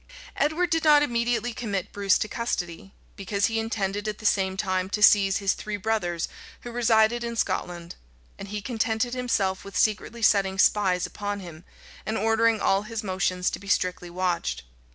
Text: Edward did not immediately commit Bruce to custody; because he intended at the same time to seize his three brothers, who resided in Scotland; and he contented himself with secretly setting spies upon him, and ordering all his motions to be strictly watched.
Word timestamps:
Edward 0.35 0.71
did 0.71 0.83
not 0.83 1.03
immediately 1.03 1.53
commit 1.53 1.91
Bruce 1.91 2.17
to 2.17 2.27
custody; 2.27 2.91
because 3.15 3.45
he 3.45 3.59
intended 3.59 4.07
at 4.07 4.17
the 4.17 4.25
same 4.25 4.57
time 4.57 4.89
to 4.89 5.03
seize 5.03 5.37
his 5.37 5.53
three 5.53 5.77
brothers, 5.77 6.27
who 6.61 6.71
resided 6.71 7.23
in 7.23 7.35
Scotland; 7.35 7.93
and 8.39 8.47
he 8.47 8.63
contented 8.63 9.13
himself 9.13 9.63
with 9.63 9.77
secretly 9.77 10.23
setting 10.23 10.57
spies 10.57 11.05
upon 11.05 11.39
him, 11.41 11.63
and 12.03 12.17
ordering 12.17 12.59
all 12.59 12.81
his 12.81 13.03
motions 13.03 13.51
to 13.51 13.59
be 13.59 13.67
strictly 13.67 14.09
watched. 14.09 14.63